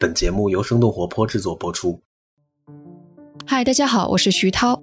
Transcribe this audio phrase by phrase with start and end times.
[0.00, 2.00] 本节目由生动活泼制作播出。
[3.44, 4.80] 嗨，大家好，我是徐涛。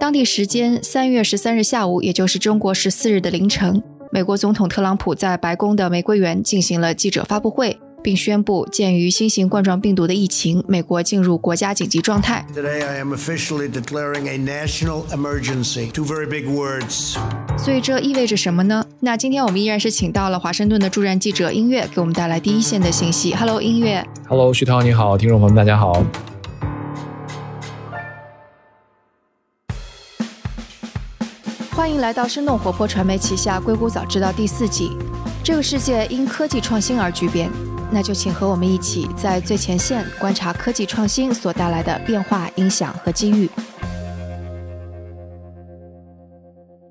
[0.00, 7.78] 当地时间三月十三日下午，也就是中国十四日的凌晨，美国总统特朗普在白宫的玫瑰园进行了记者发布会。
[8.02, 12.46] 并宣布，鉴于新型冠状病毒的疫情，美国进入国家紧急状态。
[12.54, 15.90] Today I am officially declaring a national emergency.
[15.90, 17.16] Two very big words.
[17.58, 18.84] 所以这意味着什么呢？
[19.00, 23.34] 那今天我们依然是请到了华盛顿的驻站记者音乐，给我们带来第一线的信息。
[23.34, 24.06] Hello，音乐。
[24.28, 26.04] Hello，徐涛，你好，听众朋友们，大家好。
[31.72, 34.90] 欢迎来到生动活泼传媒旗下《硅谷早知道》第四季。
[35.44, 37.48] 这个世界因科技创新而巨变。
[37.90, 43.48] 那就请和我们一起在最前线观察科技创新所带来的变化、影响和机遇。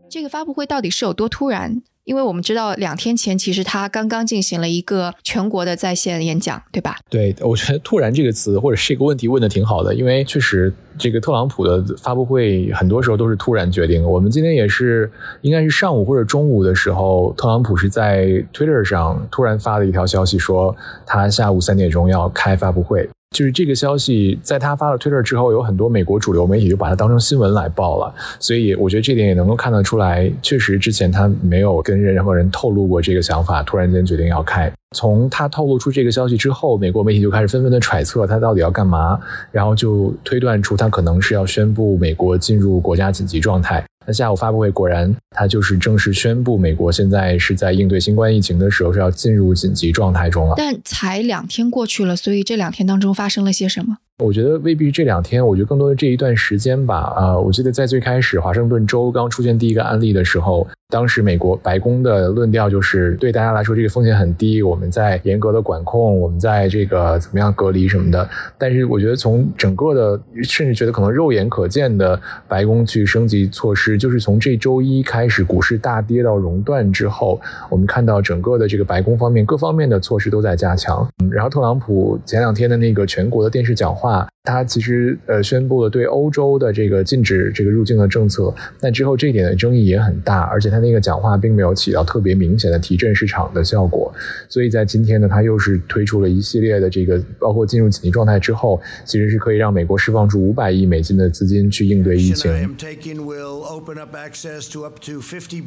[0.10, 1.82] 这个发布会到底是有多突然？
[2.08, 6.96] 因为我们知道，两天前其实他刚刚进行了一个全国的在线演讲，对吧？
[7.10, 14.02] 对，我觉得“突然”这个词或者是这个问题问的挺好的，因为确实这个特朗普的发布会很多时候都是突然决定。
[14.02, 20.74] 我们今天也是应该是上午或者中午的时候，特朗普是在 Twitter 上突然发了一条消息，说
[21.06, 23.10] 他下午三点钟要开发布会。
[23.32, 28.14] 就是这个消息，在他发了 Twitter 之后，有很多美国主流媒体就把它当成新闻来报了。
[28.40, 34.72] 所以我觉得这点也能够看得出来，确实之前他没有跟任何人透露过这个想法，突然间决定要开。
[34.96, 39.20] 从他透露出这个消息之后，美国媒体就开始纷纷的揣测他到底要干嘛，
[39.52, 43.86] 然后就推断出他可能是要宣布美国进入国家紧急状态。
[44.08, 50.54] 那下午发布会果然，他就是正式宣布美国现在是在应对新冠疫情的时候是要进入紧急状态中了。
[50.56, 53.98] 但才两天过去了，所以这两天当中发生了些什么？
[54.24, 57.14] 我觉得未必这两天，我觉得更多的这一段时间吧。
[57.16, 68.28] 啊，我记得在最开始华盛顿州刚出现第一个案例的时候，当时美国白宫的论调就是对大家来说这个风险很低，我们在严格的管控，我们在这个怎么样隔离什么的。
[68.58, 77.40] 但是我觉得从整个的，甚至觉得可能肉眼可见的白宫去升级措施，就是从这周一开始股市大跌到熔断之后，
[77.70, 81.08] 我们看到整个的这个白宫方面各方面的措施都在加强。
[81.30, 84.07] 然后特朗普前两天的那个全国的电视讲话。
[84.08, 94.14] com 他其实呃宣布了对欧洲的这个禁止这个入境的政策，但之后这一点的争议也很大，而且他那个讲话并没有起到特别明显的提振市场的效果，
[94.48, 102.50] 所以在今天呢，他又是推出了一系列的这个，包括进入紧急状态之后，其实是可以让美国释放出五百亿美金的资金去应对疫情，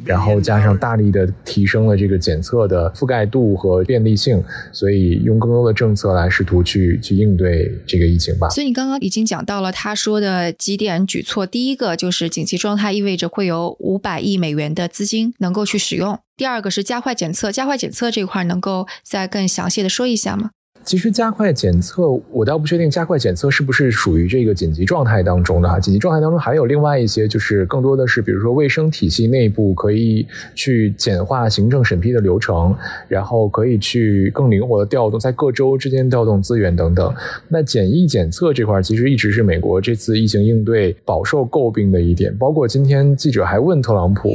[0.05, 8.49] 然后加上大力的提升了这个检测的覆盖度和便利性，所以用更多的政策来试图去去应对这个疫情吧。
[8.49, 20.51] 所以刚刚已经讲到了他说的几点举措，第一个就是紧急状态意味着会有五百亿美元的资金能够去使用，第二个是加快检测，加快检测这块能够再更详细的说一下吗？
[20.83, 25.79] 其实加快检测，我倒不确定加快检测是不是属于这个紧急状态当中的哈。
[25.79, 30.25] 紧急状态当中还有另外一些，就是更多的是，比如说卫生体系内部可以
[30.55, 32.75] 去简化行政审批的流程，
[33.07, 37.13] 然后可以去更灵活的调动在各州之间调动资源等等。
[37.47, 42.35] 那检疫检测这块其实一直是美国这次疫情应对饱受诟病的一点。
[42.37, 44.29] 包括今天记者还问特朗普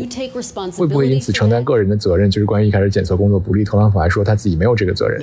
[0.78, 5.21] 会不会因此承担个人的责任，就是关于一开始检测工作不力，特朗普还说他自己没有这个责任。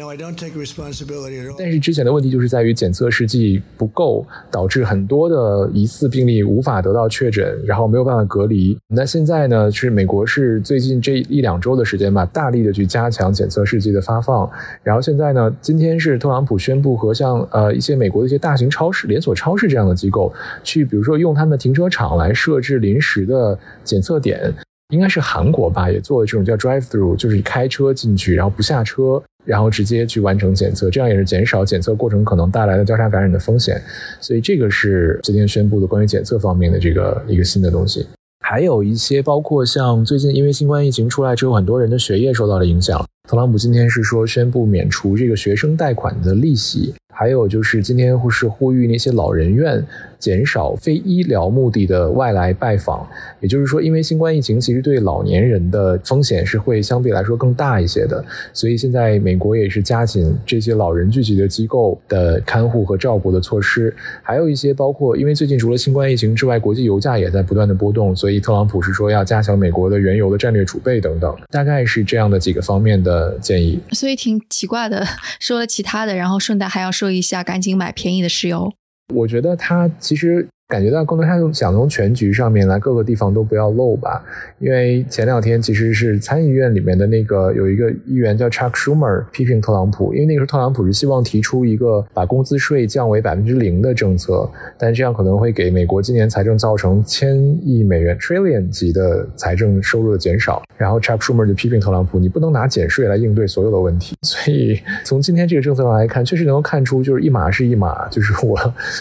[1.57, 8.77] 但是之前的问题就是在于检测试剂不够，导致很多的疑似病例无法得到确诊，然后没有办法隔离。
[8.87, 14.49] 那现在呢，是美国是最近这一两周的时间吧，大力的去加强检测试剂的发放。
[14.81, 24.53] 然后现在呢，今天是特朗普宣布和像呃一些美国的一些大型超市、连锁超市这样的机构，去比如说用他们的停车场来设置临时的检测点。
[24.89, 29.19] 应该是韩国吧，也做了这种叫 drive through，就是开车进去，然后不下车。
[29.45, 33.81] 然后直接去完成检测，这样也是减少检测过程可能带来的交叉感染的风险。
[34.19, 38.05] 所以这个是今天宣布的关于检测方面的这个一个新的东西。
[38.45, 43.03] 还有一些包括像最近因为新冠疫情出来之后，很多人的学业受到了影响。
[43.29, 46.93] 特朗普今天是说宣布免除这个学生贷款的利息。
[47.13, 49.85] 还有就是今天是呼吁那些老人院
[50.17, 53.07] 减少非医疗目的的外来拜访，
[53.39, 73.79] 也就是说，因为新冠疫情其实对老年人的风险是会相对来说更大一些的，所以现在美国也是加紧这些老人聚集的机构的看护和照顾的措施，还有一些包括因为最近除了新冠疫情之外，国际油价也在不断的波动，所以特朗普是说要加强美国的原油的战略储备等等，大概是这样的几个方面的建议。
[73.91, 75.05] 所以挺奇怪的，
[75.39, 77.02] 说了其他的，然后顺带还要说。
[77.03, 78.71] 说一下，赶紧买便宜的石油。
[79.13, 84.23] 我觉得它其实感觉到更多他想从全局上面来，各个地方都不要漏吧。
[84.57, 94.49] 因为前两天其实是参议院里面的那个有一个议员叫 Chuck Schumer 批评特朗普，因为那个时候特朗普是希望提出一个把工资税降为百分之零的政策，
[94.79, 100.63] 但这样可能会给美国今年财政造成千亿美元 trillion 级的财政收入的减少。
[100.75, 104.15] 然后 Chuck Schumer 就批评特朗普，你不能拿减税来应对所有的问题。
[104.23, 108.57] 所以从今天这个政策上来看，确实能够看出就是一码是一码，就是我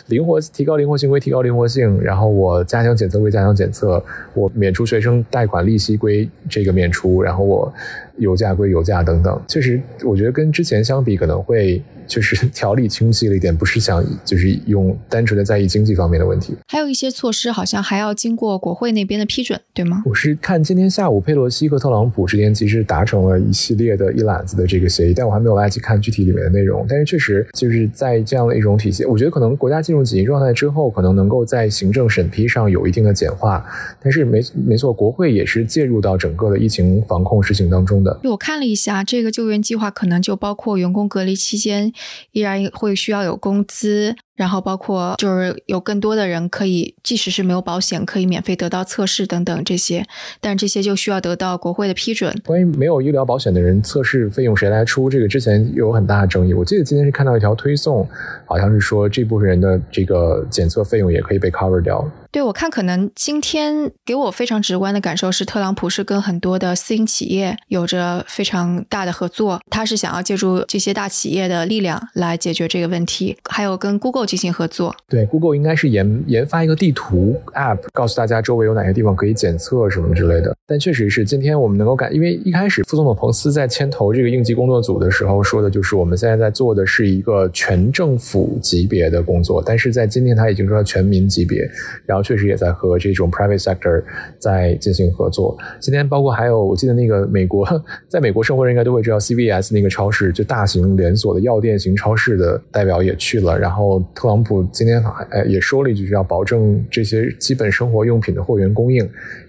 [0.08, 1.61] 灵活提高灵活性归提高灵活。
[1.66, 4.02] 性，然后我加强检测归加强检测，
[4.34, 7.72] 我免除学生贷款利息归这个免除，然后我
[8.18, 9.40] 油价归油价等等。
[9.48, 11.82] 确实，我觉得跟之前相比，可能会。
[12.04, 16.54] 就是条理清晰了一点，不是想就是用单纯的在意经济方面的问题。
[16.68, 20.02] 还有一些措施好像还要经过国会那边的批准，对吗？
[20.04, 26.84] 我是看今天下午佩洛西和特朗普之间其实达成了一系列的一揽子的这个协议，但我还没有来得及看具体里面的内容。
[26.86, 33.64] 但是确实就是在这样的一种体系，我觉得可能国家进入紧急状态之后，可能能够在行政审批上有一定的简化。
[34.00, 38.20] 但是没没错，国会也是介入到整个的疫情防控事情当中的。
[38.24, 41.92] 我看了一下这个救援计划，可能就包括员工隔离期间。
[42.32, 44.16] 依然会需要有工资。
[44.42, 50.04] 然后包括就是有更多的人可以，即使是没有保险，可以免费得到测试等等这些，
[50.40, 52.34] 但这些就需要得到国会的批准。
[52.44, 55.08] 关于没有医疗保险的人，测试费用谁来出？
[55.08, 56.52] 这个之前有很大的争议。
[56.52, 58.04] 我记得今天是看到一条推送，
[58.44, 62.04] 好像是说这部分人的这个检测费用也可以被 cover 掉。
[62.32, 74.26] 对，我看可能今天给我非常直观的感受是，特朗普是跟很多的私营企业有着非常大的合作，他是想要借助这些大企业的力量来解决这个问题，还有跟 Google。
[74.32, 80.56] 进行合作，对，Google 应该是研研发一个地图 App，告诉大家周围有哪些地方可以检测什么之类的。
[80.66, 91.68] 但确实是今天我们能够感，因为一开始副总统彭斯在牵头这个应急工作组的时候说的就是我们现在在做的是一个全政府级别的工作，但是在今天他已经说全民级别，
[92.06, 94.02] 然后确实也在和这种 private sector
[94.38, 95.54] 在进行合作。
[95.78, 97.68] 今天包括还有，我记得那个美国，
[98.08, 104.02] 在美国生活人应该都会知道 CVS 那个超市，就大型连锁的药店型超市的代表也去了，然后。
[104.14, 109.02] 特朗普今天还哎也说了一句，要保证这些基本生活用品的货源供应，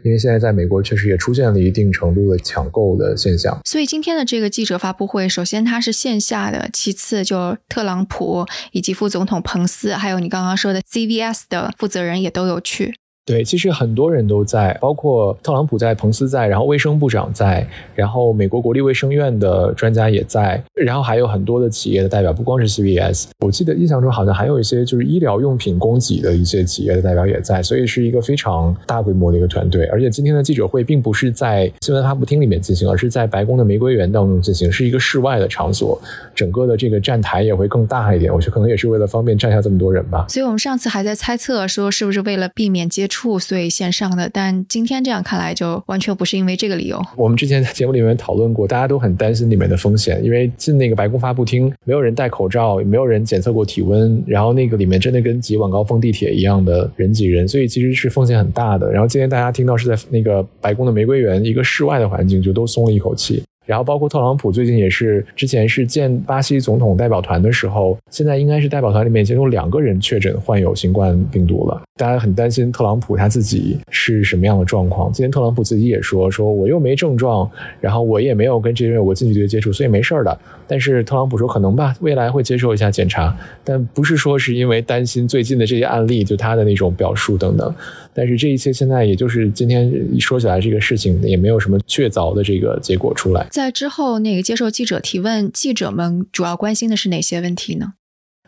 [0.04, 3.60] 因为现在在美国确实也出现了一定程度的抢购的现象。
[3.66, 12.96] 所以今天的这个记者发布会，首先它是线下的，其次就特朗普以及副总统彭斯，还有你刚刚说的 CVS 的负责人也都有去。
[13.26, 17.66] 对，其实很多人都在，包括特朗普在，彭斯在，然后卫生部长在，
[17.96, 29.86] 然后美国国立卫生院的专家也在，然后还有很多的企业的代表，不光是 CVS，我记得印象中好像还有一些就是医疗用品供给的一些企业的代表也在，所以是一个非常大规模的一个团队。
[29.86, 35.98] 而且今天的记者会并不是在新闻发布厅里面进行，而是在白宫的玫瑰园当中进行，是一个室外的场所，
[36.36, 38.34] 整个的这个站台也会更大一点。
[38.34, 40.26] 我觉得可能也是为了方便站下这么多人吧。
[40.28, 43.13] 所以我们上次还在猜测说，是不是为了避免接触。
[43.14, 47.00] 处，所以线上的，但今天这样看来，就完全不是因为这个理由。
[47.16, 58.92] 我们之前在节目里面讨论过，大家都很担心里面的风险，因为进那个白宫发布厅，没有人戴口罩，也没有人检测过体温，然后那个里面真的跟挤晚高峰地铁一样的人挤人，所以其实是风险很大的。
[58.92, 63.44] 然后今天大家听到是在那个白宫的玫瑰园一个室外的环境，就都松了一口气。
[63.66, 71.82] 然后包括特朗普最近也是，之前是见巴西总统代表团的时候，现在应该是代表团里面已经有两个人确诊患有新冠病毒了。
[71.96, 75.12] 大家很担心特朗普他自己是什么样的状况。
[75.14, 77.50] 今天特朗普自己也说，说我又没症状，
[77.80, 80.38] 然后我也没有跟这些人有过近距离接触，所以没事儿的。
[80.68, 87.74] 但是特朗普说可能吧，未来会接受一下检查，但不是说是因为担心最近的这些案例，就他的那种表述等等。
[88.12, 93.46] 但是这一切现在也就是今天说起来这个事情也没有什么确凿的这个结果出来。
[93.54, 97.94] 在之后那个接受记者提问，记者们主要关心的是哪些问题呢？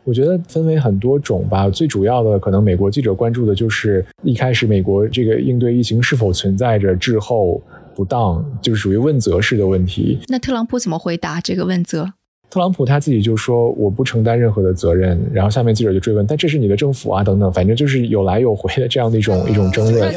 [0.03, 1.69] 我觉得分为很多种吧。
[1.69, 7.62] 最主要的可能美国记者关注的就是一开始美国这个应对疫情是否存在着滞后
[7.95, 10.17] 不当，就是属于问责式的问题。
[10.27, 12.13] 那特朗普怎么回答这个问责？
[12.50, 20.12] 特朗普他自己就说我不承担任何的责任，然后下面记者就追问，但这是你的政府啊，等等，反正就是有来有回的这样的一种一种争论。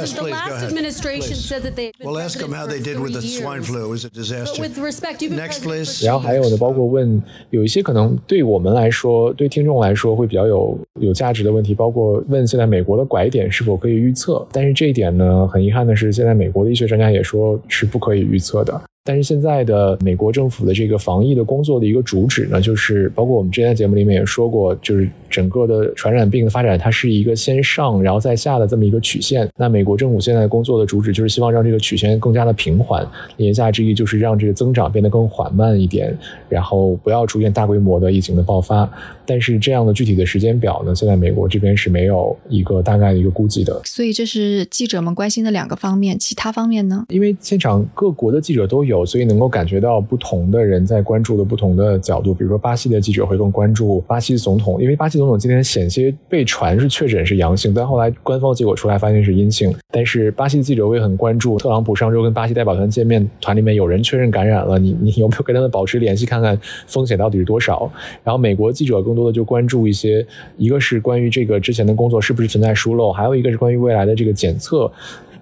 [6.04, 18.80] 然后还有呢，包括问有一些可能对我们来说，对听众来说会比较有有价值的问题，包括问现在美国的拐点是否可以预测，但是这一点呢，很遗憾的是，现在美国的医学专家也说是不可以预测的。
[19.08, 29.48] 但是现在的美国政府的这个防疫的工作的一个主旨呢，就是包括我们之前节目里面也说过，就是整个的传染病的发展，它是一个先上然后再下的这么一个曲线。
[29.56, 36.14] 那美国政府现在工作的主旨就是希望让这个曲线更加的平缓，言下之意就是让这个增长变得更缓慢一点，
[36.50, 38.86] 然后不要出现大规模的疫情的爆发。
[39.24, 43.80] 但是这样的具体的时间表呢，现在美国这边是没有一个大概的一个估计的。
[43.84, 47.06] 所以这是记者们关心的两个方面，其他方面呢？
[47.08, 52.32] 因为现场各国的记者都有，所以能够感觉到不同的人在关注的不同的角度。
[52.32, 59.74] 比如说巴西的记者会更关注巴西总统，因为巴西总统今天险些被传是确诊是阳性，但后来官方结果出来发现是阴性。
[59.92, 67.90] 但是巴西的记者会很关注特朗普上周跟巴西代表团见面，团里面有人确认感染了，你你有没有跟他们保持联系，看看风险到底是多少？
[68.22, 70.26] 然后美国记者更多的就关注一些，
[70.56, 74.90] 一个是关于这个之前的工作是不是存在疏漏，还有一个是关于未来的这个检测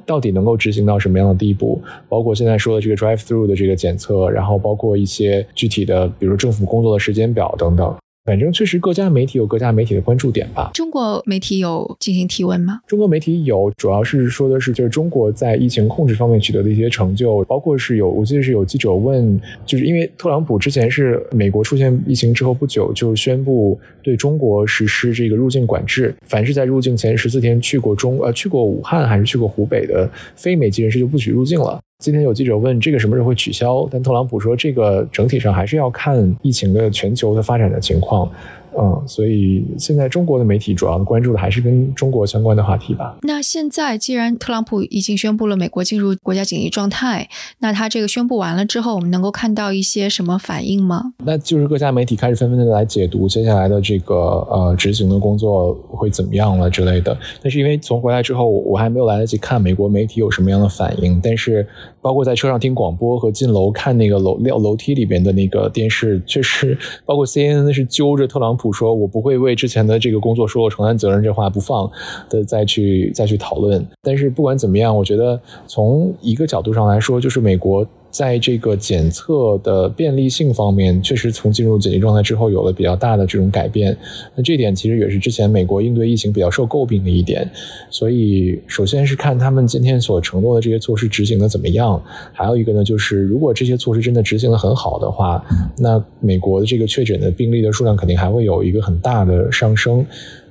[0.07, 7.95] 到底能够执行到什么样的地步，包括现在说的这个 drive through 的这个检测，然后包括一些具体的，比如政府工作的时间表等等。
[8.27, 10.73] 反正确实各家媒体有各家媒体的关注点吧。
[10.75, 12.81] 中国媒体有进行提问吗？
[12.89, 31.81] 中国媒体有，主要是说的是就是中国在疫情控制方面取得的一些成就，包括是有，我记得是有记者问，就是因为特朗普之前是美国出现疫情之后不久就宣布对中国实施这个入境管制，凡是在入境前十四天去过中呃去过武汉还是去过湖北的非美籍人士就不许入境了。
[31.99, 38.31] 今天有记者问这个什么时候会取消，但特朗普说这个整体上还是要看疫情的全球的发展的情况。
[38.79, 43.17] 嗯，所以现在中国的媒体主要的关注的还是跟中国相关的话题吧。
[43.23, 47.27] 那现在既然特朗普已经宣布了美国进入国家紧急状态，
[47.61, 51.15] 那他这个宣布完了之后，我们能够看到一些什么反应吗？
[51.25, 54.15] 那就是各家媒体开始纷纷的来解读接下来的这个
[54.51, 57.17] 呃执行的工作会怎么样了之类的。
[57.43, 61.19] 但是因为从回来之后，我还没有来得及看美国媒体有什么样的反应。
[61.23, 61.67] 但是
[62.03, 68.66] 包括在车上听广播和进楼看那个楼楼楼梯里边的那个电视，确实包括 CNN 是揪着特朗普。
[68.73, 71.91] 说我不会为之前的这个工作说我承担责任，这话不放
[72.29, 73.87] 的再去再去讨论。
[74.03, 77.87] 但是不管怎么样，我觉得从一个角度上来说，就是美国。
[78.17, 83.95] 在这个检测的便利性方面，确实从进入紧急状态之后有了比较大的这种改变。
[84.35, 87.47] 那这点其实也是之前美国应对疫情比较受诟病的一点。
[87.91, 92.03] 所以，首先是看他们今天所承诺的这些措施执行的怎么样。
[92.33, 95.45] 还有一个呢，就是如果这些措施真的执行的很好的话，
[95.77, 100.07] 那美国的这个确诊的病例的数量肯定还会有一个很大的上升。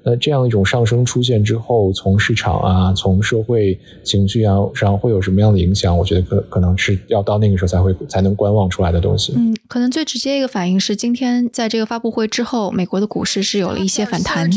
[0.07, 5.97] 那这样一种上升出现之后，从市场啊，从社会情绪啊上会有什么样的影响？
[5.97, 9.33] 我觉得可可能是要到那个时候才会才能观望出来的东西。
[9.35, 14.47] 嗯，可能最直接一个反应是，今天在这个发布会之后，美国的股市是有了一些反弹。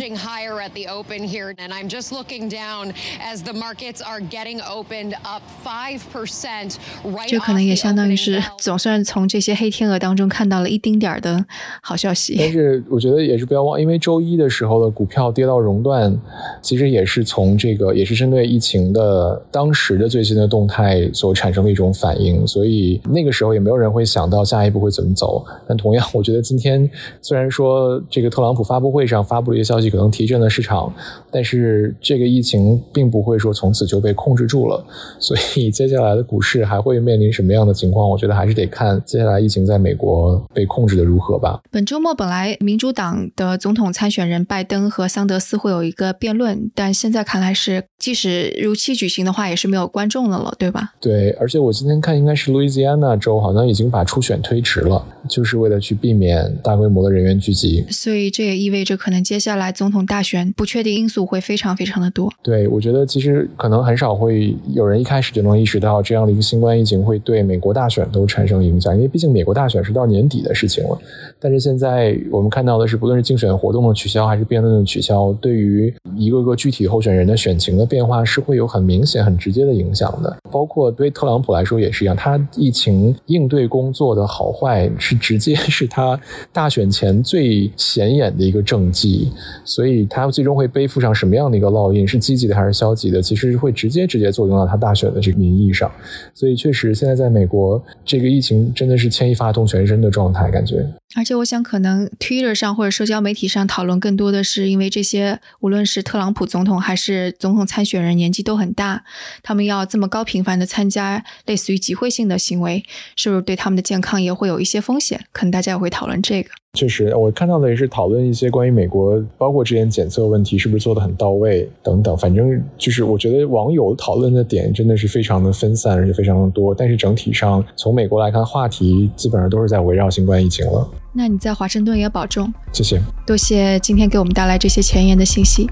[7.26, 11.46] 这可能也相当于是总算从这些黑天鹅当中看到了一丁点儿的
[11.80, 12.36] 好消息。
[12.38, 15.32] 但是我觉得也是不要忘，因为周一的时候的股票。
[15.38, 16.12] 跌到熔断，
[16.60, 22.44] 其实也是从这个，也是针对疫情的当时的最新的动态所产生的一种反应。
[22.44, 25.44] 所以那个时候也没有人会想到下一步会怎么走。
[25.68, 26.90] 但同样，我觉得今天
[27.22, 30.92] 虽然说这个特朗普发布会上发布了一些消息，可能提振了市场，
[31.30, 34.84] 但是这个疫情并不会说从此就被控制住了。
[35.20, 38.10] 所以接下来的股市还会面临什么样的情况？
[38.10, 41.60] 我觉得还是得看接下来疫情在美国被控制的如何吧。
[41.70, 50.94] 本周末本来民主党的总统参选人拜登和桑德斯会有一个辩论，但现在看来是，即使如期举行的话，也是没有观众的了，对吧？
[51.00, 57.84] 对，而且我今天看，应该是路易斯安那州好像已经把初选推迟了，就是为了去避免大规模的人员聚集。
[57.90, 62.32] 所以这也意味着，可能接下来总统大选不确定因素会非常非常的多。
[62.42, 70.98] 对，我觉得其实可能很少会有人一开始就能意识到这样的一个新冠疫情会对美国大选都产生影响，因为毕竟美国大选是到年底的事情了。
[71.38, 75.17] 但是现在我们看到的是，不论是竞选活动的取消，还是辩论的取消。
[75.18, 80.36] 然后对于一个个具体候选人的选情的变化是会有很明显、很直接的影响的。
[80.50, 86.18] 包括对特朗普来说也是一样，他疫情应对工作的好坏是直接是他
[86.52, 89.30] 大选前最显眼的一个政绩，
[89.64, 95.90] 所以他最终会背负上什么样的一个烙印，是积极的还是消极的，其实会直接直接作用到他大选的这个民意上。
[96.34, 100.86] 所以确实，现在在美国，这个疫情真的是牵一发动全身的状态，感觉。
[101.16, 109.04] 而且我想，可能 Twitter 上或者社交媒体上讨论更多的是，因为这些无论是特朗普总统还是总统参选人年纪都很大，
[109.42, 112.82] 他们要这么高频繁的参加类似于集会性的行为，
[113.16, 115.20] 是不是对他们的健康也会有一些风险？
[115.32, 116.50] 可能大家也会讨论这个。
[116.74, 122.16] 确实，我看到的也是讨论一些关于美国，包括之前检测问题是不是做的很到位等等。
[122.16, 126.74] 反正就是我觉得网友讨论的点真的是非常的分散，而且非常的多。
[126.74, 130.88] 但是整体上，从美国来看，话题基本上都是在围绕新冠疫情了。
[131.14, 135.68] 那你在华盛顿也保重，谢谢，多谢今天给我们带来这些前沿的信息。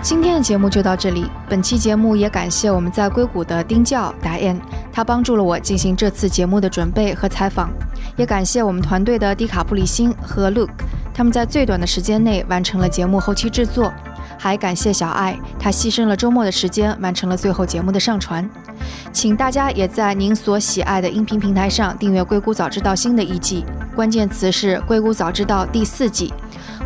[0.00, 1.26] 今天的节目就到这里。
[1.48, 4.58] 本期节目也感谢我们在硅谷的丁教达恩，
[4.92, 7.68] 他帮助了我进行这次节目的准备和采访。
[8.16, 10.70] 也感谢我们团队的迪卡布里辛和 Luke，
[11.12, 13.92] 他们在最短的时间内完成了节目后期制作。
[14.38, 18.48] 还感谢小爱，他牺牲了周末的时间完成了最后节目的上传。
[19.12, 23.64] 请大家也在您所喜爱的音频平台上订阅《硅谷早知道》新的一季，
[23.96, 26.32] 关键词是《硅谷早知道》第四季，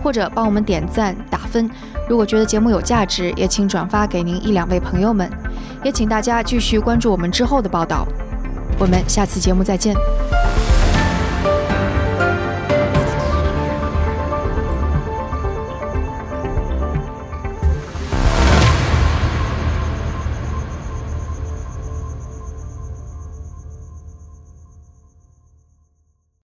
[0.02, 1.70] 或者帮我们点赞打分。
[2.08, 5.30] 如果觉得节目有价值，也请转发给您一两位朋友们。
[5.84, 8.06] 也请大家继续关注我们之后的报道。
[8.78, 9.94] 我们下次节目再见。